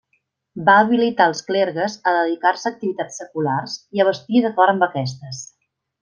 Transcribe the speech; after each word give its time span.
Va 0.69 0.75
habilitar 0.83 1.25
els 1.31 1.41
clergues 1.49 1.97
a 2.11 2.15
dedicar-se 2.17 2.69
a 2.69 2.71
activitats 2.73 3.19
seculars 3.23 3.75
i 3.99 4.03
a 4.05 4.11
vestir 4.11 4.41
d'acord 4.47 4.73
amb 4.77 4.87
aquestes. 4.91 5.43